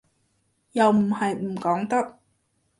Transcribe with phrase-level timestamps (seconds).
[0.71, 2.17] 又唔係唔講得